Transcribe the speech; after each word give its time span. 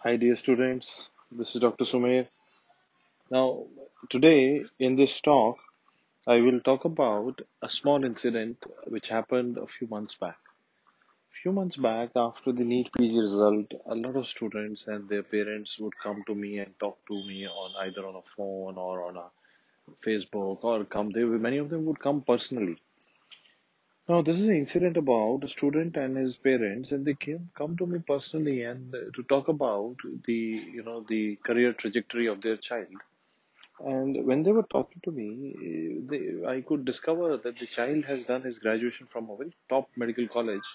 Hi, 0.00 0.16
dear 0.16 0.36
students. 0.36 1.10
This 1.32 1.54
is 1.54 1.62
Dr. 1.62 1.86
Sumer. 1.86 2.26
Now, 3.30 3.64
today 4.10 4.62
in 4.78 4.94
this 4.94 5.22
talk, 5.22 5.56
I 6.26 6.36
will 6.42 6.60
talk 6.60 6.84
about 6.84 7.40
a 7.62 7.70
small 7.70 8.04
incident 8.04 8.62
which 8.86 9.08
happened 9.08 9.56
a 9.56 9.66
few 9.66 9.88
months 9.88 10.14
back. 10.14 10.36
A 11.32 11.36
few 11.42 11.50
months 11.50 11.76
back, 11.76 12.10
after 12.14 12.52
the 12.52 12.62
NEET 12.62 12.90
PG 12.96 13.18
result, 13.18 13.72
a 13.86 13.94
lot 13.94 14.16
of 14.16 14.26
students 14.26 14.86
and 14.86 15.08
their 15.08 15.22
parents 15.22 15.78
would 15.78 15.96
come 15.96 16.22
to 16.26 16.34
me 16.34 16.58
and 16.58 16.78
talk 16.78 16.98
to 17.08 17.26
me 17.26 17.48
on 17.48 17.86
either 17.86 18.06
on 18.06 18.16
a 18.16 18.22
phone 18.22 18.76
or 18.76 19.02
on 19.02 19.16
a 19.16 19.30
Facebook 20.06 20.62
or 20.62 20.84
come. 20.84 21.10
They 21.10 21.24
many 21.24 21.56
of 21.56 21.70
them 21.70 21.86
would 21.86 21.98
come 21.98 22.20
personally. 22.20 22.76
Now, 24.08 24.20
this 24.20 24.40
is 24.40 24.48
an 24.48 24.56
incident 24.56 24.96
about 24.96 25.44
a 25.44 25.48
student 25.48 25.96
and 25.96 26.16
his 26.16 26.36
parents, 26.36 26.90
and 26.90 27.04
they 27.04 27.14
came 27.14 27.50
come 27.54 27.76
to 27.76 27.86
me 27.86 28.00
personally 28.00 28.62
and 28.62 28.92
uh, 28.94 28.98
to 29.14 29.22
talk 29.24 29.46
about 29.48 29.96
the 30.24 30.34
you 30.76 30.82
know 30.82 31.04
the 31.08 31.36
career 31.36 31.72
trajectory 31.72 32.26
of 32.26 32.40
their 32.42 32.56
child. 32.56 32.96
And 33.80 34.26
when 34.26 34.42
they 34.42 34.52
were 34.52 34.68
talking 34.74 35.00
to 35.04 35.12
me, 35.12 35.28
eh, 35.68 36.00
they, 36.10 36.46
I 36.48 36.62
could 36.62 36.84
discover 36.84 37.36
that 37.36 37.56
the 37.58 37.66
child 37.66 38.04
has 38.06 38.24
done 38.24 38.42
his 38.42 38.58
graduation 38.58 39.06
from 39.08 39.30
a 39.30 39.36
very 39.36 39.54
top 39.68 39.88
medical 39.96 40.28
college, 40.28 40.68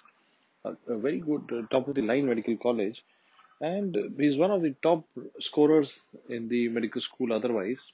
a, 0.66 0.76
a 0.88 0.98
very 0.98 1.20
good 1.20 1.52
uh, 1.54 1.68
top 1.72 1.88
of 1.88 1.96
the 1.96 2.04
line 2.04 2.28
medical 2.28 2.58
college, 2.58 3.04
and 3.62 3.98
he's 4.18 4.38
one 4.38 4.52
of 4.52 4.62
the 4.62 4.76
top 4.84 5.06
scorers 5.40 6.02
in 6.30 6.48
the 6.50 6.70
medical 6.70 7.02
school 7.02 7.34
otherwise. 7.34 7.92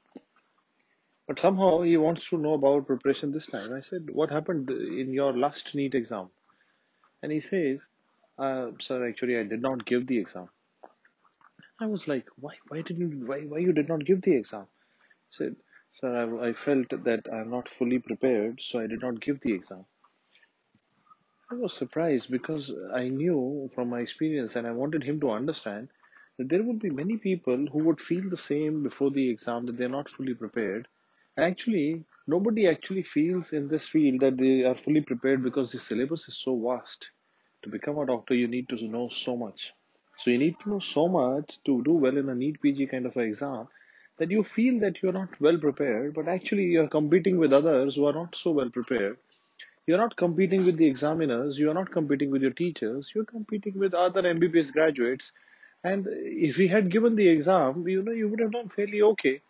But 1.27 1.39
somehow 1.39 1.81
he 1.81 1.97
wants 1.97 2.29
to 2.29 2.37
know 2.37 2.53
about 2.53 2.87
preparation 2.87 3.31
this 3.31 3.47
time. 3.47 3.73
I 3.73 3.81
said, 3.81 4.09
What 4.11 4.31
happened 4.31 4.69
in 4.69 5.13
your 5.13 5.33
last 5.37 5.75
NEET 5.75 5.93
exam? 5.93 6.29
And 7.21 7.31
he 7.31 7.41
says, 7.41 7.89
uh, 8.39 8.71
Sir, 8.79 9.07
actually, 9.07 9.37
I 9.37 9.43
did 9.43 9.61
not 9.61 9.85
give 9.85 10.07
the 10.07 10.17
exam. 10.19 10.49
I 11.79 11.87
was 11.87 12.07
like, 12.07 12.27
Why, 12.39 12.53
why 12.69 12.81
did 12.81 12.97
you, 12.97 13.07
why, 13.25 13.41
why 13.41 13.57
you 13.57 13.73
did 13.73 13.89
not 13.89 14.05
give 14.05 14.21
the 14.21 14.35
exam? 14.35 14.67
He 15.29 15.35
said, 15.35 15.55
Sir, 15.91 16.39
I, 16.41 16.49
I 16.49 16.53
felt 16.53 16.89
that 16.89 17.27
I'm 17.31 17.49
not 17.49 17.67
fully 17.67 17.99
prepared, 17.99 18.61
so 18.61 18.79
I 18.79 18.87
did 18.87 19.01
not 19.01 19.19
give 19.19 19.41
the 19.41 19.53
exam. 19.53 19.85
I 21.49 21.55
was 21.55 21.73
surprised 21.73 22.29
because 22.29 22.73
I 22.93 23.07
knew 23.07 23.69
from 23.73 23.89
my 23.89 24.01
experience 24.01 24.55
and 24.55 24.67
I 24.67 24.71
wanted 24.71 25.03
him 25.03 25.19
to 25.21 25.31
understand 25.31 25.89
that 26.37 26.49
there 26.49 26.63
would 26.63 26.79
be 26.79 26.89
many 26.89 27.17
people 27.17 27.67
who 27.67 27.83
would 27.85 28.01
feel 28.01 28.29
the 28.29 28.37
same 28.37 28.83
before 28.83 29.11
the 29.11 29.29
exam 29.29 29.65
that 29.65 29.77
they're 29.77 29.89
not 29.89 30.09
fully 30.09 30.33
prepared. 30.33 30.87
Actually, 31.37 32.03
nobody 32.27 32.67
actually 32.67 33.03
feels 33.03 33.53
in 33.53 33.67
this 33.67 33.87
field 33.87 34.19
that 34.21 34.37
they 34.37 34.63
are 34.63 34.75
fully 34.75 35.01
prepared 35.01 35.43
because 35.43 35.71
the 35.71 35.79
syllabus 35.79 36.27
is 36.27 36.37
so 36.37 36.59
vast. 36.59 37.11
To 37.63 37.69
become 37.69 37.97
a 37.99 38.05
doctor, 38.05 38.33
you 38.33 38.47
need 38.47 38.67
to 38.69 38.87
know 38.87 39.07
so 39.09 39.37
much. 39.37 39.73
So 40.19 40.31
you 40.31 40.37
need 40.37 40.59
to 40.61 40.69
know 40.69 40.79
so 40.79 41.07
much 41.07 41.57
to 41.65 41.83
do 41.83 41.93
well 41.93 42.17
in 42.17 42.29
a 42.29 42.35
NEET 42.35 42.61
PG 42.61 42.87
kind 42.87 43.05
of 43.05 43.15
exam 43.17 43.67
that 44.17 44.31
you 44.31 44.43
feel 44.43 44.79
that 44.79 45.01
you're 45.01 45.13
not 45.13 45.39
well 45.39 45.57
prepared, 45.57 46.15
but 46.15 46.27
actually 46.27 46.63
you're 46.63 46.87
competing 46.87 47.37
with 47.37 47.53
others 47.53 47.95
who 47.95 48.05
are 48.07 48.13
not 48.13 48.35
so 48.35 48.51
well 48.51 48.69
prepared. 48.69 49.17
You're 49.85 49.99
not 49.99 50.17
competing 50.17 50.65
with 50.65 50.77
the 50.77 50.87
examiners, 50.87 51.59
you're 51.59 51.73
not 51.73 51.91
competing 51.91 52.31
with 52.31 52.41
your 52.41 52.51
teachers, 52.51 53.11
you're 53.13 53.25
competing 53.25 53.77
with 53.77 53.93
other 53.93 54.23
MBBS 54.23 54.73
graduates. 54.73 55.31
And 55.83 56.07
if 56.09 56.55
he 56.55 56.67
had 56.67 56.91
given 56.91 57.15
the 57.15 57.29
exam, 57.29 57.87
you 57.87 58.01
know, 58.01 58.11
you 58.11 58.27
would 58.27 58.39
have 58.39 58.51
done 58.51 58.69
fairly 58.69 59.01
okay. 59.03 59.41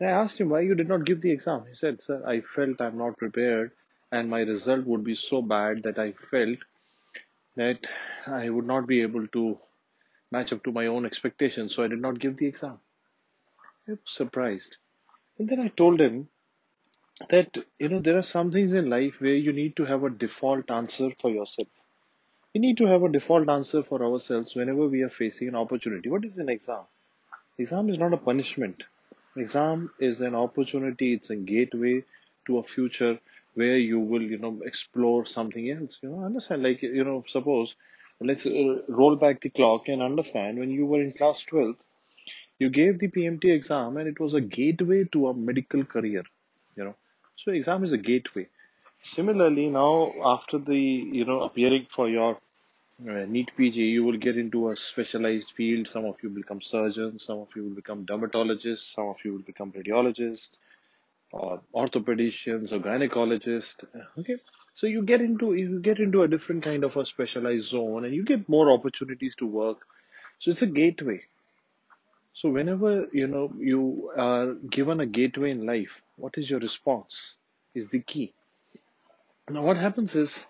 And 0.00 0.08
I 0.08 0.12
asked 0.12 0.40
him 0.40 0.48
why 0.48 0.60
you 0.60 0.74
did 0.74 0.88
not 0.88 1.04
give 1.04 1.20
the 1.20 1.30
exam. 1.30 1.64
He 1.68 1.74
said, 1.74 2.02
Sir, 2.02 2.22
I 2.26 2.40
felt 2.40 2.80
I'm 2.80 2.98
not 2.98 3.16
prepared 3.16 3.72
and 4.14 4.30
my 4.30 4.40
result 4.40 4.86
would 4.86 5.02
be 5.04 5.14
so 5.14 5.42
bad 5.42 5.82
that 5.84 5.98
I 5.98 6.12
felt 6.12 6.58
that 7.56 7.88
I 8.26 8.48
would 8.48 8.66
not 8.66 8.86
be 8.86 9.02
able 9.02 9.26
to 9.28 9.58
match 10.30 10.52
up 10.52 10.62
to 10.64 10.72
my 10.72 10.86
own 10.86 11.04
expectations, 11.06 11.74
so 11.74 11.82
I 11.82 11.88
did 11.88 12.00
not 12.00 12.18
give 12.18 12.36
the 12.36 12.46
exam. 12.46 12.78
I 13.88 13.92
was 13.92 14.00
surprised. 14.06 14.76
And 15.38 15.48
then 15.48 15.60
I 15.60 15.68
told 15.68 16.00
him 16.00 16.28
that, 17.30 17.56
you 17.78 17.88
know, 17.88 18.00
there 18.00 18.16
are 18.16 18.22
some 18.22 18.52
things 18.52 18.72
in 18.72 18.88
life 18.88 19.20
where 19.20 19.34
you 19.34 19.52
need 19.52 19.76
to 19.76 19.84
have 19.84 20.04
a 20.04 20.10
default 20.10 20.70
answer 20.70 21.10
for 21.18 21.30
yourself. 21.30 21.68
We 22.54 22.60
need 22.60 22.78
to 22.78 22.86
have 22.86 23.02
a 23.02 23.08
default 23.08 23.48
answer 23.48 23.82
for 23.82 24.02
ourselves 24.04 24.54
whenever 24.54 24.86
we 24.86 25.02
are 25.02 25.10
facing 25.10 25.48
an 25.48 25.56
opportunity. 25.56 26.08
What 26.08 26.24
is 26.24 26.38
an 26.38 26.48
exam? 26.48 26.84
Exam 27.58 27.88
is 27.88 27.98
not 27.98 28.12
a 28.12 28.16
punishment. 28.16 28.84
Exam 29.36 29.90
is 30.00 30.20
an 30.22 30.34
opportunity, 30.34 31.14
it's 31.14 31.30
a 31.30 31.36
gateway 31.36 32.04
to 32.46 32.58
a 32.58 32.62
future 32.64 33.18
where 33.54 33.76
you 33.76 34.00
will, 34.00 34.22
you 34.22 34.38
know, 34.38 34.60
explore 34.64 35.24
something 35.24 35.70
else. 35.70 35.98
You 36.02 36.10
know, 36.10 36.24
understand, 36.24 36.62
like, 36.62 36.82
you 36.82 37.04
know, 37.04 37.24
suppose, 37.26 37.76
let's 38.20 38.46
uh, 38.46 38.82
roll 38.88 39.16
back 39.16 39.40
the 39.40 39.50
clock 39.50 39.88
and 39.88 40.02
understand 40.02 40.58
when 40.58 40.70
you 40.70 40.86
were 40.86 41.02
in 41.02 41.12
class 41.12 41.42
12, 41.44 41.76
you 42.58 42.70
gave 42.70 42.98
the 42.98 43.08
PMT 43.08 43.52
exam 43.54 43.96
and 43.96 44.08
it 44.08 44.20
was 44.20 44.34
a 44.34 44.40
gateway 44.40 45.04
to 45.12 45.28
a 45.28 45.34
medical 45.34 45.84
career, 45.84 46.24
you 46.76 46.84
know. 46.84 46.96
So 47.36 47.52
exam 47.52 47.84
is 47.84 47.92
a 47.92 47.98
gateway. 47.98 48.48
Similarly, 49.02 49.68
now 49.68 50.10
after 50.24 50.58
the, 50.58 50.76
you 50.76 51.24
know, 51.24 51.42
appearing 51.42 51.86
for 51.90 52.08
your 52.08 52.38
uh, 53.02 53.24
NEET 53.26 53.50
PG, 53.56 53.82
you 53.82 54.04
will 54.04 54.16
get 54.16 54.36
into 54.38 54.70
a 54.70 54.76
specialized 54.76 55.50
field. 55.52 55.88
Some 55.88 56.04
of 56.04 56.16
you 56.22 56.28
will 56.28 56.36
become 56.36 56.60
surgeons, 56.62 57.24
some 57.24 57.38
of 57.38 57.48
you 57.56 57.64
will 57.64 57.74
become 57.74 58.06
dermatologists, 58.06 58.94
some 58.94 59.08
of 59.08 59.16
you 59.24 59.32
will 59.32 59.42
become 59.42 59.72
radiologists, 59.72 60.50
or 61.32 61.60
orthopedicians, 61.74 62.72
or 62.72 62.78
gynecologists. 62.78 63.84
Okay, 64.18 64.36
so 64.74 64.86
you 64.86 65.02
get 65.02 65.20
into 65.20 65.54
you 65.54 65.80
get 65.80 65.98
into 65.98 66.22
a 66.22 66.28
different 66.28 66.62
kind 66.62 66.84
of 66.84 66.96
a 66.96 67.04
specialized 67.04 67.64
zone, 67.64 68.04
and 68.04 68.14
you 68.14 68.24
get 68.24 68.48
more 68.48 68.70
opportunities 68.72 69.34
to 69.36 69.46
work. 69.46 69.86
So 70.38 70.52
it's 70.52 70.62
a 70.62 70.66
gateway. 70.66 71.20
So 72.32 72.50
whenever 72.50 73.08
you 73.12 73.26
know 73.26 73.52
you 73.58 74.12
are 74.16 74.54
given 74.54 75.00
a 75.00 75.06
gateway 75.06 75.50
in 75.50 75.66
life, 75.66 76.00
what 76.16 76.38
is 76.38 76.50
your 76.50 76.60
response? 76.60 77.36
Is 77.74 77.88
the 77.88 78.00
key. 78.00 78.32
Now 79.48 79.62
what 79.62 79.76
happens 79.76 80.14
is 80.14 80.46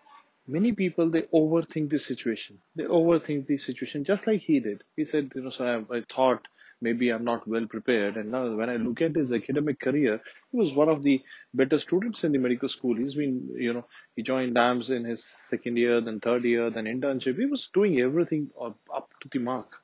many 0.47 0.73
people 0.73 1.11
they 1.11 1.23
overthink 1.23 1.91
the 1.91 1.99
situation. 1.99 2.59
They 2.77 2.85
overthink 2.85 3.47
the 3.47 3.59
situation 3.59 4.05
just 4.05 4.27
like 4.27 4.41
he 4.41 4.61
did. 4.61 4.85
He 4.97 5.05
said, 5.05 5.33
you 5.35 5.43
know, 5.43 5.51
so 5.51 5.87
I, 5.91 5.97
I 5.97 6.03
thought 6.11 6.47
maybe 6.81 7.11
I'm 7.11 7.25
not 7.25 7.49
well 7.49 7.67
prepared, 7.67 8.17
and 8.17 8.31
now 8.31 8.55
when 8.55 8.69
I 8.69 8.77
look 8.77 9.01
at 9.01 9.17
his 9.17 9.33
academic 9.33 9.81
career, 9.81 10.21
he 10.51 10.59
was 10.59 10.75
one 10.75 10.89
of 10.89 11.03
the 11.03 11.23
better 11.55 11.79
students 11.79 12.25
in 12.25 12.33
the 12.33 12.39
medical 12.39 12.69
school. 12.69 12.97
He's 12.97 13.15
been, 13.15 13.49
you 13.57 13.73
know, 13.73 13.87
he 14.17 14.23
joined 14.23 14.55
DAMS 14.55 14.91
in 14.91 15.05
his 15.05 15.25
second 15.25 15.79
year, 15.79 16.01
then 16.01 16.21
third 16.21 16.45
year, 16.45 16.69
then 16.71 16.85
internship. 16.85 17.39
He 17.39 17.47
was 17.47 17.69
doing 17.69 18.01
everything 18.01 18.51
up 18.61 19.09
to 19.21 19.29
the 19.29 19.39
mark. 19.39 19.81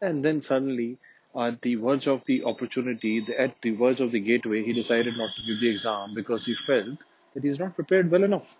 And 0.00 0.24
then 0.24 0.42
suddenly, 0.42 0.98
at 1.38 1.62
the 1.62 1.76
verge 1.76 2.08
of 2.08 2.24
the 2.24 2.44
opportunity, 2.44 3.24
at 3.38 3.60
the 3.62 3.70
verge 3.70 4.00
of 4.00 4.10
the 4.10 4.20
gateway, 4.20 4.64
he 4.64 4.72
decided 4.72 5.16
not 5.16 5.30
to 5.36 5.42
give 5.42 5.60
the 5.60 5.68
exam 5.68 6.14
because 6.14 6.44
he 6.46 6.54
felt 6.54 6.98
that 7.34 7.44
he's 7.44 7.58
not 7.58 7.74
prepared 7.74 8.10
well 8.10 8.24
enough. 8.24 8.56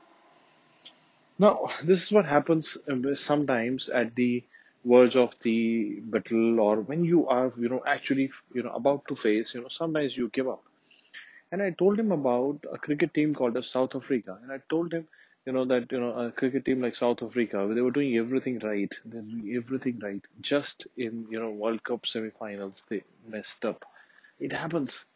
Now, 1.39 1.71
this 1.83 2.03
is 2.05 2.13
what 2.13 2.27
happens 2.27 2.77
uh, 2.89 3.15
sometimes 3.15 3.89
at 3.89 4.15
the 4.15 4.45
verge 4.85 5.17
of 5.17 5.35
the 5.41 6.01
battle 6.01 6.61
or 6.61 6.81
when 6.83 7.05
you 7.05 7.27
are, 7.29 7.51
you 7.57 7.69
know, 7.71 7.83
actually, 7.87 8.31
you 8.53 8.63
know, 8.63 8.73
about 8.73 9.07
to 9.09 9.17
face, 9.17 9.55
you 9.55 9.63
know, 9.63 9.69
sometimes 9.69 10.17
you 10.17 10.29
give 10.29 10.47
up. 10.49 10.63
And 11.53 11.63
I 11.63 11.71
told 11.71 11.99
him 12.01 12.13
about 12.13 12.65
a 12.73 12.79
cricket 12.79 13.15
team 13.15 13.35
called 13.35 13.63
South 13.65 13.95
Africa. 13.97 14.39
And 14.43 14.53
I 14.53 14.61
told 14.71 14.93
him, 14.95 15.09
you 15.47 15.53
know, 15.53 15.65
that, 15.67 15.93
you 15.93 16.01
know, 16.01 16.13
a 16.13 16.33
cricket 16.33 16.65
team 16.67 16.83
like 16.83 16.95
South 16.97 17.23
Africa, 17.23 17.71
they 17.75 17.81
were 17.83 17.91
doing 17.93 18.17
everything 18.17 18.59
right. 18.61 18.93
They're 19.05 19.23
doing 19.23 19.55
everything 19.57 19.99
right. 20.01 20.23
Just 20.41 20.87
in, 20.97 21.27
you 21.31 21.41
know, 21.41 21.51
World 21.51 21.85
Cup 21.85 22.03
semifinals, 22.05 22.83
they 22.89 23.05
messed 23.29 23.65
up. 23.65 23.85
It 24.41 24.53
happens. 24.53 25.07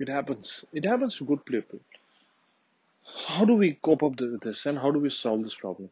It 0.00 0.08
happens. 0.08 0.64
It 0.72 0.84
happens 0.84 1.18
to 1.18 1.24
good 1.24 1.44
people. 1.46 1.80
How 3.16 3.44
do 3.44 3.54
we 3.54 3.74
cope 3.74 4.02
up 4.02 4.20
with 4.20 4.40
this 4.40 4.66
and 4.66 4.78
how 4.78 4.90
do 4.90 4.98
we 4.98 5.10
solve 5.10 5.42
this 5.44 5.54
problem? 5.54 5.90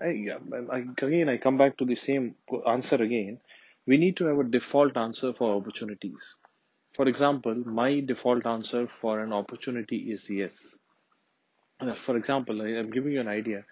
I, 0.00 0.28
I, 0.72 0.78
again, 0.78 1.28
I 1.28 1.36
come 1.36 1.58
back 1.58 1.76
to 1.78 1.84
the 1.84 1.94
same 1.94 2.34
answer 2.66 2.96
again. 2.96 3.40
We 3.86 3.98
need 3.98 4.16
to 4.18 4.26
have 4.26 4.38
a 4.38 4.44
default 4.44 4.96
answer 4.96 5.32
for 5.32 5.56
opportunities. 5.56 6.36
For 6.94 7.06
example, 7.06 7.54
my 7.54 8.00
default 8.00 8.46
answer 8.46 8.86
for 8.88 9.20
an 9.20 9.32
opportunity 9.32 10.10
is 10.12 10.28
yes. 10.28 10.76
Uh, 11.80 11.94
For 11.94 12.16
example, 12.16 12.62
I 12.62 12.70
am 12.70 12.88
giving 12.90 13.12
you 13.12 13.20
an 13.20 13.28
idea 13.28 13.64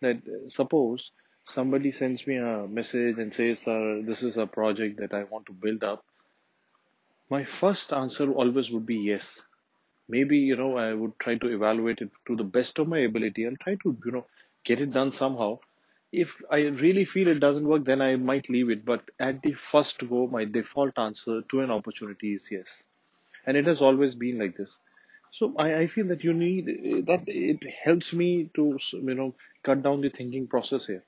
that 0.00 0.16
uh, 0.16 0.48
suppose 0.48 1.12
somebody 1.44 1.90
sends 1.90 2.26
me 2.26 2.36
a 2.36 2.66
message 2.66 3.18
and 3.18 3.32
says, 3.32 3.60
Sir, 3.60 4.02
this 4.02 4.22
is 4.22 4.36
a 4.36 4.46
project 4.46 5.00
that 5.00 5.14
I 5.14 5.24
want 5.24 5.46
to 5.46 5.52
build 5.52 5.84
up. 5.84 6.04
My 7.30 7.44
first 7.44 7.92
answer 7.92 8.30
always 8.32 8.70
would 8.70 8.86
be 8.86 8.96
yes. 8.96 9.42
Maybe, 10.08 10.38
you 10.38 10.56
know, 10.56 10.76
I 10.78 10.92
would 10.94 11.18
try 11.18 11.36
to 11.36 11.48
evaluate 11.48 12.00
it 12.00 12.10
to 12.26 12.36
the 12.36 12.44
best 12.44 12.78
of 12.78 12.88
my 12.88 12.98
ability 13.00 13.44
and 13.44 13.58
try 13.60 13.74
to, 13.76 13.96
you 14.04 14.12
know, 14.12 14.26
get 14.64 14.80
it 14.80 14.92
done 14.92 15.12
somehow. 15.12 15.58
If 16.12 16.40
I 16.50 16.60
really 16.66 17.04
feel 17.04 17.28
it 17.28 17.40
doesn't 17.40 17.66
work, 17.66 17.84
then 17.84 18.00
I 18.00 18.16
might 18.16 18.48
leave 18.48 18.70
it. 18.70 18.84
But 18.84 19.02
at 19.18 19.42
the 19.42 19.52
first 19.52 20.08
go, 20.08 20.26
my 20.26 20.44
default 20.44 20.98
answer 20.98 21.42
to 21.42 21.60
an 21.60 21.70
opportunity 21.70 22.34
is 22.34 22.48
yes. 22.50 22.84
And 23.46 23.56
it 23.56 23.66
has 23.66 23.82
always 23.82 24.14
been 24.14 24.38
like 24.38 24.56
this. 24.56 24.80
So 25.32 25.54
I, 25.58 25.74
I 25.80 25.86
feel 25.88 26.06
that 26.08 26.24
you 26.24 26.32
need 26.34 27.06
that 27.06 27.24
it 27.26 27.64
helps 27.84 28.12
me 28.12 28.50
to 28.54 28.78
you 28.92 29.14
know 29.14 29.34
cut 29.62 29.82
down 29.82 30.00
the 30.00 30.10
thinking 30.10 30.46
process 30.46 30.86
here. 30.86 31.04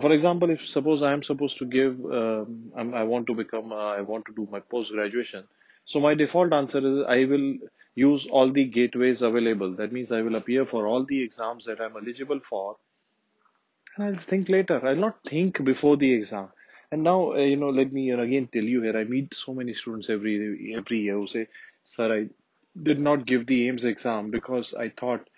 For 0.00 0.12
example, 0.12 0.50
if 0.50 0.66
suppose 0.66 1.02
I 1.02 1.12
am 1.12 1.22
supposed 1.24 1.58
to 1.58 1.64
give, 1.66 2.04
um, 2.06 2.72
I 2.76 3.02
want 3.04 3.26
to 3.28 3.34
become, 3.34 3.72
uh, 3.72 3.94
I 3.98 4.02
want 4.02 4.26
to 4.26 4.32
do 4.34 4.46
my 4.50 4.60
post 4.60 4.92
graduation. 4.92 5.44
So 5.86 6.00
my 6.00 6.14
default 6.14 6.52
answer 6.52 6.78
is 6.78 7.06
I 7.08 7.24
will 7.24 7.58
use 7.94 8.26
all 8.26 8.52
the 8.52 8.64
gateways 8.64 9.22
available. 9.22 9.72
That 9.76 9.92
means 9.92 10.12
I 10.12 10.22
will 10.22 10.36
appear 10.36 10.66
for 10.66 10.86
all 10.86 11.04
the 11.04 11.22
exams 11.22 11.64
that 11.66 11.80
I'm 11.80 11.96
eligible 11.96 12.40
for, 12.40 12.76
and 13.96 14.06
I'll 14.06 14.22
think 14.22 14.48
later. 14.50 14.86
I'll 14.86 14.96
not 14.96 15.22
think 15.24 15.64
before 15.64 15.96
the 15.96 16.12
exam. 16.12 16.48
And 16.92 17.02
now, 17.02 17.32
uh, 17.32 17.36
you 17.36 17.56
know, 17.56 17.70
let 17.70 17.92
me 17.92 18.10
again 18.10 18.48
tell 18.52 18.64
you 18.64 18.82
here. 18.82 18.96
I 18.96 19.04
meet 19.04 19.34
so 19.34 19.54
many 19.54 19.74
students 19.74 20.10
every 20.10 20.74
every 20.76 21.00
year 21.00 21.14
who 21.14 21.26
say, 21.26 21.48
"Sir, 21.84 22.12
I 22.18 22.28
did 22.90 23.00
not 23.00 23.26
give 23.26 23.46
the 23.46 23.66
AIIMS 23.66 23.84
exam 23.84 24.30
because 24.30 24.74
I 24.74 24.90
thought 24.90 25.28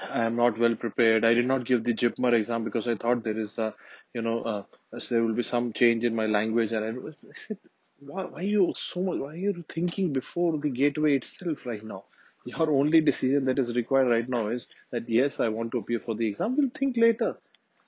I 0.00 0.24
am 0.24 0.36
not 0.36 0.58
well 0.58 0.74
prepared. 0.74 1.24
I 1.24 1.34
did 1.34 1.46
not 1.46 1.64
give 1.64 1.84
the 1.84 1.94
JIPMER 1.94 2.34
exam 2.34 2.64
because 2.64 2.88
I 2.88 2.96
thought 2.96 3.24
there 3.24 3.38
is 3.38 3.58
a, 3.58 3.74
you 4.14 4.22
know, 4.22 4.42
uh, 4.42 4.62
there 5.10 5.22
will 5.22 5.34
be 5.34 5.42
some 5.42 5.72
change 5.72 6.04
in 6.04 6.14
my 6.14 6.26
language. 6.26 6.72
And 6.72 7.14
I, 7.50 7.54
why, 8.00 8.24
why 8.24 8.40
are 8.40 8.42
you 8.42 8.72
so 8.76 9.02
much, 9.02 9.18
why 9.18 9.32
are 9.32 9.36
you 9.36 9.64
thinking 9.68 10.12
before 10.12 10.58
the 10.58 10.68
gateway 10.70 11.16
itself 11.16 11.66
right 11.66 11.84
now? 11.84 12.04
Your 12.44 12.70
only 12.70 13.00
decision 13.00 13.44
that 13.46 13.58
is 13.58 13.74
required 13.74 14.08
right 14.08 14.28
now 14.28 14.48
is 14.48 14.68
that 14.92 15.08
yes, 15.08 15.40
I 15.40 15.48
want 15.48 15.72
to 15.72 15.78
appear 15.78 16.00
for 16.00 16.14
the 16.14 16.26
exam. 16.26 16.56
We'll 16.56 16.70
think 16.70 16.96
later. 16.96 17.36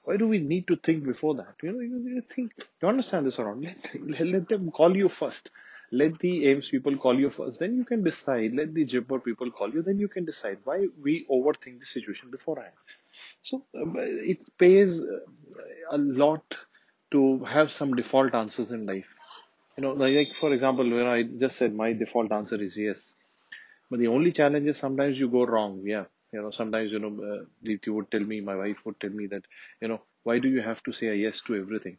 Why 0.05 0.17
do 0.17 0.27
we 0.27 0.39
need 0.39 0.67
to 0.69 0.77
think 0.77 1.05
before 1.05 1.35
that? 1.35 1.55
You 1.63 1.73
know, 1.73 1.81
you, 1.81 1.99
you 1.99 2.23
think, 2.35 2.53
you 2.81 2.89
understand 2.89 3.27
this 3.27 3.39
not? 3.39 3.59
Let, 3.61 4.27
let 4.27 4.49
them 4.49 4.71
call 4.71 4.97
you 4.97 5.09
first. 5.09 5.51
Let 5.93 6.19
the 6.19 6.45
AIIMS 6.47 6.71
people 6.71 6.97
call 6.97 7.19
you 7.19 7.31
first. 7.31 7.61
Then 7.61 7.77
you 7.77 7.85
can 7.85 8.03
decide. 8.03 8.53
Let 8.55 8.75
the 8.75 8.85
JIPMER 8.85 9.21
people 9.21 9.51
call 9.51 9.71
you. 9.73 9.83
Then 9.83 9.99
you 9.99 10.09
can 10.09 10.25
decide. 10.25 10.59
Why 10.65 10.87
we 11.03 11.27
overthink 11.31 11.81
the 11.81 11.87
situation 11.87 12.31
beforehand? 12.31 12.75
So 13.43 13.65
um, 13.75 13.97
it 13.99 14.41
pays 14.59 15.01
a 15.91 15.99
lot 15.99 16.43
to 17.13 17.45
have 17.45 17.71
some 17.71 17.95
default 17.95 18.35
answers 18.35 18.73
in 18.73 18.87
life. 18.87 19.09
You 19.79 19.83
know, 19.83 19.93
like 19.95 20.35
for 20.35 20.53
example, 20.53 20.85
when 20.91 21.07
I 21.07 21.23
just 21.23 21.57
said 21.57 21.75
my 21.75 21.95
default 21.95 22.33
answer 22.33 22.61
is 22.61 22.77
yes, 22.77 23.15
but 23.91 24.01
the 24.01 24.09
only 24.09 24.33
challenge 24.33 24.69
is 24.69 24.79
sometimes 24.79 25.21
you 25.21 25.29
go 25.29 25.47
wrong. 25.47 25.81
Yeah, 25.85 26.07
you 26.33 26.43
know, 26.43 26.51
sometimes 26.51 26.93
you 26.93 26.99
know, 27.01 27.09
uh, 27.33 27.45
Deepthi 27.65 27.89
would 27.95 28.11
tell 28.11 28.21
me, 28.25 28.41
my 28.41 28.57
wife 28.57 28.85
would 28.87 29.01
tell 29.01 29.11
me 29.11 29.27
that, 29.29 29.45
you 29.81 29.89
know, 29.89 30.03
why 30.25 30.39
do 30.41 30.49
you 30.49 30.63
have 30.63 30.83
to 30.85 30.93
say 30.93 31.09
a 31.09 31.15
yes 31.15 31.43
to 31.43 31.57
everything? 31.57 31.99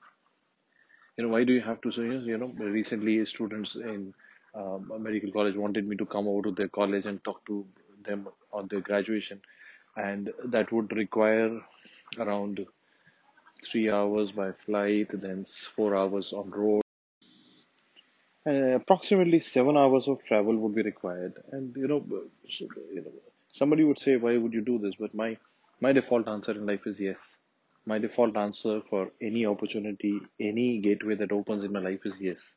You 1.17 1.23
know, 1.23 1.29
why 1.29 1.43
do 1.43 1.53
you 1.53 1.61
have 1.61 1.81
to 1.81 1.91
say 1.91 2.07
yes? 2.09 2.23
You 2.25 2.37
know, 2.39 2.47
recently 2.47 3.23
students 3.25 3.75
in 3.75 4.13
um, 4.55 4.91
medical 4.99 5.31
college 5.31 5.55
wanted 5.55 5.87
me 5.87 5.95
to 5.97 6.05
come 6.05 6.27
over 6.27 6.43
to 6.43 6.51
their 6.51 6.67
college 6.69 7.05
and 7.05 7.23
talk 7.23 7.45
to 7.45 7.67
them 8.03 8.27
on 8.51 8.67
their 8.69 8.81
graduation, 8.81 9.41
and 9.95 10.33
that 10.45 10.71
would 10.71 10.91
require 10.93 11.61
around 12.17 12.65
three 13.63 13.89
hours 13.89 14.31
by 14.33 14.51
flight, 14.51 15.07
then 15.13 15.45
four 15.45 15.95
hours 15.95 16.33
on 16.33 16.49
road. 16.51 16.81
Uh, 18.47 18.75
approximately 18.75 19.39
seven 19.39 19.77
hours 19.77 20.07
of 20.07 20.23
travel 20.25 20.55
would 20.57 20.73
be 20.75 20.81
required. 20.81 21.33
And 21.51 21.75
you 21.75 21.87
know, 21.87 22.05
so, 22.49 22.65
you 22.93 23.01
know, 23.01 23.11
somebody 23.51 23.83
would 23.83 23.99
say, 23.99 24.15
"Why 24.17 24.37
would 24.37 24.53
you 24.53 24.61
do 24.61 24.77
this?" 24.79 24.95
But 24.95 25.13
my 25.13 25.37
my 25.81 25.91
default 25.93 26.27
answer 26.27 26.51
in 26.51 26.65
life 26.65 26.85
is 26.87 26.99
yes. 26.99 27.37
My 27.85 27.97
default 27.99 28.35
answer 28.37 28.81
for 28.89 29.11
any 29.21 29.45
opportunity, 29.45 30.19
any 30.39 30.79
gateway 30.79 31.15
that 31.15 31.31
opens 31.31 31.63
in 31.63 31.71
my 31.73 31.79
life 31.79 32.05
is 32.05 32.19
yes, 32.19 32.55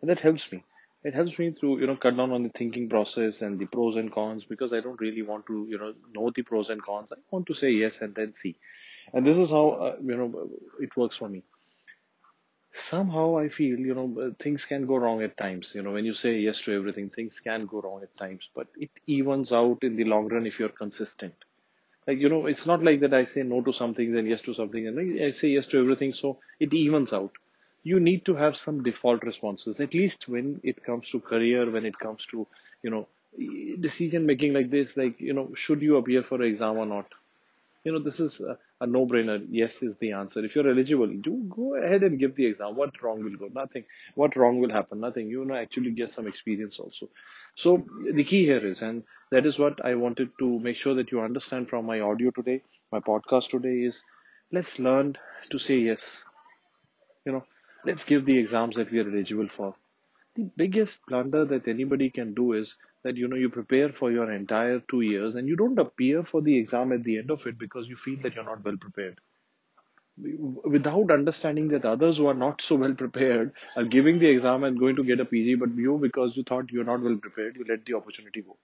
and 0.00 0.10
that 0.10 0.20
helps 0.20 0.50
me. 0.52 0.62
It 1.04 1.14
helps 1.14 1.38
me 1.38 1.52
to 1.62 1.78
you 1.80 1.86
know 1.86 1.96
cut 1.96 2.16
down 2.16 2.32
on 2.32 2.42
the 2.44 2.50
thinking 2.60 2.88
process 2.88 3.42
and 3.42 3.58
the 3.58 3.66
pros 3.66 3.96
and 3.96 4.12
cons 4.12 4.44
because 4.44 4.72
I 4.72 4.80
don't 4.80 5.00
really 5.00 5.22
want 5.22 5.46
to 5.46 5.66
you 5.70 5.78
know 5.78 5.94
know 6.14 6.30
the 6.30 6.42
pros 6.42 6.70
and 6.70 6.82
cons. 6.82 7.12
I 7.12 7.20
want 7.30 7.46
to 7.48 7.54
say 7.54 7.70
yes 7.72 8.00
and 8.02 8.14
then 8.14 8.34
see. 8.34 8.56
And 9.12 9.26
this 9.26 9.38
is 9.38 9.50
how 9.50 9.66
uh, 9.88 9.96
you 10.02 10.16
know 10.16 10.50
it 10.80 10.96
works 10.96 11.16
for 11.18 11.28
me 11.28 11.44
somehow 12.74 13.38
I 13.38 13.48
feel, 13.48 13.78
you 13.78 13.94
know, 13.94 14.14
uh, 14.20 14.30
things 14.42 14.64
can 14.64 14.86
go 14.86 14.96
wrong 14.96 15.22
at 15.22 15.36
times. 15.36 15.74
You 15.74 15.82
know, 15.82 15.92
when 15.92 16.04
you 16.04 16.12
say 16.12 16.38
yes 16.38 16.60
to 16.62 16.74
everything, 16.74 17.10
things 17.10 17.40
can 17.40 17.66
go 17.66 17.80
wrong 17.80 18.02
at 18.02 18.16
times, 18.16 18.48
but 18.54 18.68
it 18.76 18.90
evens 19.06 19.52
out 19.52 19.82
in 19.82 19.96
the 19.96 20.04
long 20.04 20.28
run 20.28 20.46
if 20.46 20.58
you're 20.58 20.68
consistent. 20.70 21.34
Like, 22.06 22.18
you 22.18 22.28
know, 22.28 22.46
it's 22.46 22.66
not 22.66 22.82
like 22.84 23.00
that 23.00 23.14
I 23.14 23.24
say 23.24 23.42
no 23.44 23.62
to 23.62 23.72
some 23.72 23.94
things 23.94 24.14
and 24.16 24.28
yes 24.28 24.42
to 24.42 24.54
something 24.54 24.86
and 24.88 25.22
I 25.22 25.30
say 25.30 25.48
yes 25.48 25.68
to 25.68 25.80
everything, 25.80 26.12
so 26.12 26.38
it 26.60 26.74
evens 26.74 27.12
out. 27.12 27.32
You 27.84 28.00
need 28.00 28.24
to 28.26 28.34
have 28.36 28.56
some 28.56 28.82
default 28.82 29.22
responses, 29.24 29.80
at 29.80 29.94
least 29.94 30.28
when 30.28 30.60
it 30.64 30.82
comes 30.84 31.10
to 31.10 31.20
career, 31.20 31.70
when 31.70 31.86
it 31.86 31.98
comes 31.98 32.26
to, 32.26 32.46
you 32.82 32.90
know, 32.90 33.08
decision 33.80 34.26
making 34.26 34.52
like 34.54 34.70
this, 34.70 34.96
like, 34.96 35.20
you 35.20 35.32
know, 35.34 35.54
should 35.54 35.82
you 35.82 35.96
appear 35.96 36.22
for 36.24 36.36
an 36.36 36.48
exam 36.48 36.78
or 36.78 36.86
not? 36.86 37.06
You 37.84 37.92
know, 37.92 37.98
this 38.00 38.18
is 38.18 38.40
a, 38.40 38.58
a 38.80 38.86
no-brainer. 38.86 39.46
Yes 39.50 39.82
is 39.82 39.96
the 39.96 40.12
answer. 40.12 40.44
If 40.44 40.56
you're 40.56 40.68
eligible, 40.68 41.06
do 41.06 41.44
go 41.48 41.76
ahead 41.76 42.02
and 42.02 42.18
give 42.18 42.34
the 42.34 42.46
exam. 42.46 42.76
What 42.76 43.00
wrong 43.02 43.22
will 43.22 43.36
go? 43.36 43.48
Nothing. 43.54 43.84
What 44.14 44.36
wrong 44.36 44.58
will 44.58 44.70
happen? 44.72 45.00
Nothing. 45.00 45.28
You 45.28 45.44
know, 45.44 45.54
actually 45.54 45.90
get 45.92 46.10
some 46.10 46.26
experience 46.26 46.78
also. 46.80 47.10
So 47.56 47.84
the 48.12 48.24
key 48.24 48.44
here 48.44 48.64
is, 48.66 48.82
and 48.82 49.04
that 49.30 49.46
is 49.46 49.58
what 49.58 49.84
I 49.84 49.94
wanted 49.96 50.30
to 50.40 50.58
make 50.60 50.76
sure 50.76 50.94
that 50.94 51.12
you 51.12 51.20
understand 51.20 51.68
from 51.68 51.86
my 51.86 52.00
audio 52.00 52.30
today, 52.30 52.62
my 52.90 53.00
podcast 53.00 53.50
today 53.50 53.82
is, 53.90 54.02
let's 54.52 54.78
learn 54.78 55.16
to 55.50 55.58
say 55.58 55.78
yes. 55.78 56.24
You 57.26 57.32
know, 57.32 57.44
let's 57.84 58.04
give 58.04 58.24
the 58.24 58.38
exams 58.38 58.76
that 58.76 58.90
we 58.90 58.98
are 59.00 59.08
eligible 59.10 59.48
for. 59.48 59.74
The 60.36 60.50
biggest 60.56 61.00
blunder 61.06 61.44
that 61.44 61.68
anybody 61.68 62.10
can 62.10 62.34
do 62.34 62.54
is 62.54 62.76
that 63.04 63.16
you 63.16 63.28
know 63.28 63.36
you 63.36 63.50
prepare 63.50 63.90
for 63.92 64.10
your 64.10 64.32
entire 64.32 64.80
two 64.80 65.02
years 65.02 65.36
and 65.36 65.46
you 65.46 65.54
don't 65.54 65.78
appear 65.78 66.24
for 66.24 66.40
the 66.42 66.58
exam 66.58 66.90
at 66.92 67.04
the 67.04 67.18
end 67.18 67.30
of 67.30 67.46
it 67.46 67.58
because 67.58 67.88
you 67.88 67.96
feel 67.96 68.18
that 68.22 68.34
you're 68.34 68.44
not 68.44 68.64
well 68.64 68.76
prepared. 68.76 69.20
Without 70.16 71.10
understanding 71.10 71.68
that 71.68 71.84
others 71.84 72.18
who 72.18 72.26
are 72.26 72.34
not 72.34 72.62
so 72.62 72.74
well 72.76 72.94
prepared 72.94 73.52
are 73.76 73.84
giving 73.84 74.18
the 74.18 74.28
exam 74.28 74.64
and 74.64 74.78
going 74.78 74.96
to 74.96 75.04
get 75.04 75.20
a 75.20 75.24
PG, 75.24 75.56
but 75.56 75.74
you, 75.76 75.98
because 75.98 76.36
you 76.36 76.42
thought 76.42 76.70
you're 76.70 76.84
not 76.84 77.00
well 77.00 77.16
prepared, 77.16 77.56
you 77.56 77.64
let 77.68 77.84
the 77.84 77.94
opportunity 77.94 78.42
go. 78.42 78.56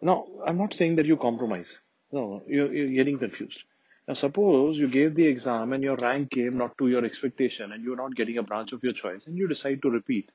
Now, 0.00 0.26
I'm 0.46 0.58
not 0.58 0.74
saying 0.74 0.96
that 0.96 1.06
you 1.06 1.16
compromise. 1.16 1.80
No, 2.12 2.42
you're, 2.46 2.72
you're 2.72 2.94
getting 2.94 3.18
confused. 3.18 3.64
Now, 4.08 4.14
suppose 4.14 4.78
you 4.78 4.88
gave 4.88 5.14
the 5.14 5.26
exam 5.26 5.72
and 5.72 5.82
your 5.82 5.96
rank 5.96 6.30
came 6.30 6.56
not 6.58 6.76
to 6.78 6.88
your 6.88 7.04
expectation 7.04 7.72
and 7.72 7.84
you're 7.84 7.96
not 7.96 8.14
getting 8.14 8.38
a 8.38 8.42
branch 8.42 8.72
of 8.72 8.82
your 8.82 8.92
choice 8.92 9.26
and 9.26 9.36
you 9.36 9.48
decide 9.48 9.82
to 9.82 9.90
repeat. 9.90 10.30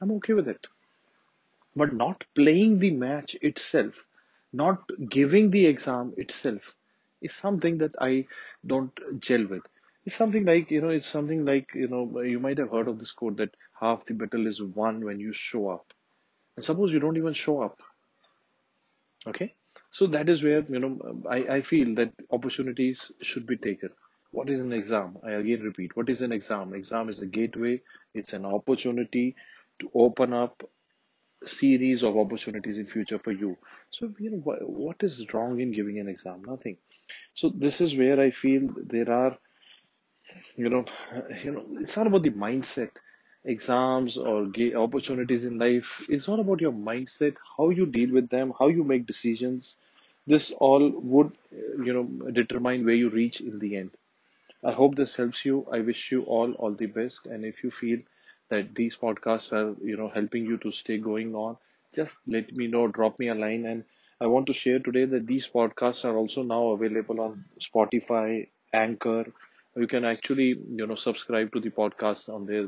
I'm 0.00 0.12
okay 0.12 0.32
with 0.34 0.48
it. 0.48 0.66
But 1.74 1.92
not 1.92 2.24
playing 2.34 2.78
the 2.78 2.90
match 2.90 3.36
itself, 3.42 4.04
not 4.52 4.82
giving 5.10 5.50
the 5.50 5.66
exam 5.66 6.14
itself 6.16 6.74
is 7.20 7.32
something 7.34 7.78
that 7.78 7.94
I 8.00 8.26
don't 8.66 8.92
gel 9.20 9.46
with. 9.46 9.62
It's 10.04 10.16
something 10.16 10.44
like, 10.44 10.70
you 10.70 10.80
know, 10.80 10.90
it's 10.90 11.06
something 11.06 11.44
like, 11.44 11.70
you 11.74 11.88
know, 11.88 12.20
you 12.20 12.38
might 12.38 12.58
have 12.58 12.70
heard 12.70 12.88
of 12.88 12.98
this 12.98 13.12
quote 13.12 13.36
that 13.38 13.54
half 13.78 14.06
the 14.06 14.14
battle 14.14 14.46
is 14.46 14.62
won 14.62 15.04
when 15.04 15.18
you 15.18 15.32
show 15.32 15.68
up. 15.68 15.92
And 16.56 16.64
suppose 16.64 16.92
you 16.92 17.00
don't 17.00 17.16
even 17.16 17.32
show 17.32 17.62
up. 17.62 17.82
Okay. 19.26 19.54
So 19.90 20.06
that 20.08 20.28
is 20.28 20.42
where, 20.42 20.64
you 20.68 20.78
know, 20.78 21.22
I, 21.28 21.36
I 21.56 21.60
feel 21.62 21.94
that 21.96 22.12
opportunities 22.30 23.10
should 23.22 23.46
be 23.46 23.56
taken. 23.56 23.90
What 24.30 24.50
is 24.50 24.60
an 24.60 24.72
exam? 24.72 25.18
I 25.24 25.32
again 25.32 25.62
repeat, 25.62 25.96
what 25.96 26.08
is 26.08 26.22
an 26.22 26.32
exam? 26.32 26.74
Exam 26.74 27.08
is 27.08 27.20
a 27.20 27.26
gateway. 27.26 27.80
It's 28.14 28.32
an 28.32 28.44
opportunity 28.44 29.34
to 29.80 29.90
open 29.94 30.32
up 30.32 30.62
series 31.44 32.02
of 32.02 32.16
opportunities 32.16 32.78
in 32.78 32.86
future 32.86 33.18
for 33.18 33.32
you. 33.32 33.56
So, 33.90 34.12
you 34.18 34.30
know, 34.30 34.38
what, 34.38 34.68
what 34.68 34.96
is 35.02 35.26
wrong 35.32 35.60
in 35.60 35.72
giving 35.72 35.98
an 35.98 36.08
exam? 36.08 36.42
Nothing. 36.46 36.76
So 37.34 37.50
this 37.50 37.80
is 37.80 37.96
where 37.96 38.20
I 38.20 38.30
feel 38.30 38.68
there 38.76 39.10
are, 39.10 39.38
you 40.56 40.68
know, 40.68 40.84
you 41.42 41.52
know, 41.52 41.64
it's 41.80 41.96
not 41.96 42.06
about 42.06 42.22
the 42.22 42.30
mindset, 42.30 42.90
exams 43.44 44.16
or 44.18 44.50
opportunities 44.76 45.44
in 45.44 45.58
life. 45.58 46.04
It's 46.08 46.28
all 46.28 46.40
about 46.40 46.60
your 46.60 46.72
mindset, 46.72 47.36
how 47.56 47.70
you 47.70 47.86
deal 47.86 48.12
with 48.12 48.28
them, 48.28 48.52
how 48.58 48.68
you 48.68 48.84
make 48.84 49.06
decisions. 49.06 49.76
This 50.26 50.50
all 50.52 50.90
would, 50.90 51.32
you 51.52 51.92
know, 51.92 52.30
determine 52.32 52.84
where 52.84 52.94
you 52.94 53.10
reach 53.10 53.40
in 53.40 53.58
the 53.60 53.76
end. 53.76 53.90
I 54.64 54.72
hope 54.72 54.96
this 54.96 55.16
helps 55.16 55.44
you. 55.44 55.66
I 55.72 55.80
wish 55.80 56.12
you 56.12 56.22
all 56.24 56.52
all 56.54 56.72
the 56.72 56.86
best. 56.86 57.26
And 57.26 57.44
if 57.44 57.62
you 57.64 57.70
feel 57.70 58.00
that 58.50 58.74
these 58.74 58.96
podcasts 58.96 59.52
are 59.52 59.74
you 59.84 59.96
know 59.96 60.08
helping 60.08 60.44
you 60.46 60.56
to 60.58 60.70
stay 60.70 60.98
going 60.98 61.34
on, 61.34 61.56
just 61.94 62.16
let 62.26 62.52
me 62.52 62.66
know. 62.66 62.86
Drop 62.88 63.18
me 63.18 63.28
a 63.28 63.34
line. 63.34 63.66
And 63.66 63.84
I 64.20 64.26
want 64.26 64.46
to 64.46 64.52
share 64.52 64.78
today 64.78 65.04
that 65.04 65.26
these 65.26 65.46
podcasts 65.48 66.04
are 66.04 66.16
also 66.16 66.42
now 66.42 66.68
available 66.68 67.20
on 67.20 67.44
Spotify, 67.60 68.48
Anchor. 68.72 69.26
You 69.76 69.86
can 69.86 70.04
actually 70.04 70.48
you 70.80 70.86
know 70.86 70.94
subscribe 70.94 71.52
to 71.52 71.60
the 71.60 71.70
podcast 71.70 72.28
on 72.34 72.46
there 72.46 72.66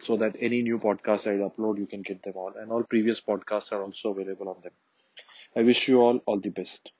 so 0.00 0.16
that 0.16 0.36
any 0.40 0.62
new 0.62 0.78
podcast 0.78 1.26
I 1.26 1.36
upload 1.48 1.78
you 1.78 1.86
can 1.86 2.02
get 2.02 2.22
them 2.22 2.34
all. 2.36 2.52
And 2.58 2.70
all 2.70 2.82
previous 2.84 3.20
podcasts 3.20 3.72
are 3.72 3.82
also 3.82 4.10
available 4.10 4.48
on 4.48 4.56
them. 4.62 4.72
I 5.56 5.62
wish 5.62 5.88
you 5.88 6.00
all 6.02 6.18
all 6.26 6.38
the 6.40 6.50
best. 6.50 6.92